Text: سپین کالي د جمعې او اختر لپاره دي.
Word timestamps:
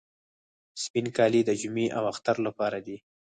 سپین 0.83 1.05
کالي 1.17 1.41
د 1.45 1.51
جمعې 1.61 1.87
او 1.97 2.03
اختر 2.13 2.35
لپاره 2.47 2.79
دي. 2.85 2.97